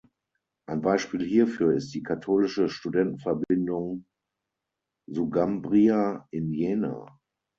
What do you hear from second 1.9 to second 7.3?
die katholische Studentenverbindung Sugambria in Jena.